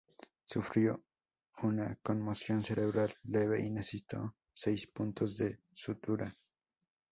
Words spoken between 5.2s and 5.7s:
de